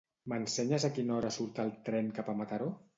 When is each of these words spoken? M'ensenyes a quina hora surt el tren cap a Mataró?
M'ensenyes 0.31 0.87
a 0.89 0.91
quina 0.95 1.15
hora 1.19 1.33
surt 1.37 1.63
el 1.67 1.73
tren 1.91 2.13
cap 2.19 2.37
a 2.37 2.41
Mataró? 2.43 2.77